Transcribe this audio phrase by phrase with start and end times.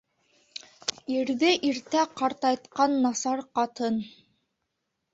[1.17, 4.05] Ирҙе иртә ҡартайтҡан насар ҡатын.